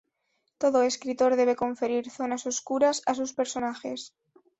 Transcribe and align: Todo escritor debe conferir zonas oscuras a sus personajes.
Todo 0.61 0.87
escritor 0.91 1.31
debe 1.35 1.59
conferir 1.63 2.03
zonas 2.17 2.47
oscuras 2.51 2.97
a 3.09 3.13
sus 3.19 3.31
personajes. 3.39 3.99